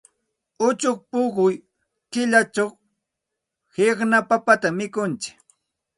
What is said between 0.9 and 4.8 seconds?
puquy killachaq qiqna papatam